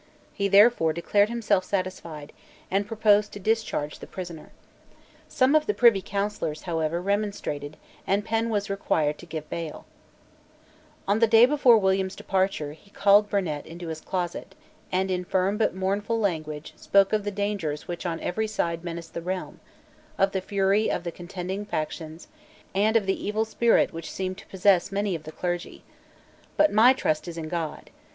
[0.33, 2.33] He therefore declared himself satisfied,
[2.71, 4.49] and proposed to discharge the prisoner.
[5.27, 7.77] Some of the Privy Councillors, however, remonstrated;
[8.07, 9.85] and Penn was required to give bail,
[11.07, 14.55] On the day before William's departure, he called Burnet into his closet,
[14.91, 19.13] and, in firm but mournful language, spoke of the dangers which on every side menaced
[19.13, 19.59] the realm,
[20.17, 22.27] of the fury or the contending factions,
[22.73, 25.83] and of the evil spirit which seemed to possess too many of the clergy.
[26.57, 27.91] "But my trust is in God.